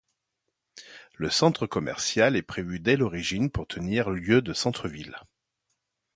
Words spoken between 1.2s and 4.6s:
centre commercial est prévu dès l'origine pour tenir lieu de